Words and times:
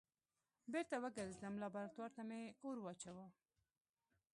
بېرته 0.71 0.95
وګرځېدم 1.03 1.53
لابراتوار 1.61 2.11
ته 2.15 2.21
مې 2.29 2.41
اور 2.65 2.77
واچوه. 2.81 3.27